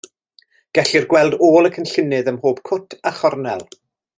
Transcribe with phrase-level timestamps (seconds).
[0.77, 3.67] Gellir gweld ôl y cynllunydd ym mhob cwt a chornel.